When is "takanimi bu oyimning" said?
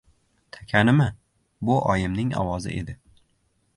0.55-2.33